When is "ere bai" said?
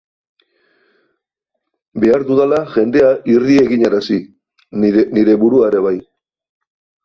5.73-5.97